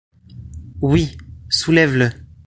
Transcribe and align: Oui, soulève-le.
Oui, 0.81 1.15
soulève-le. 1.47 2.09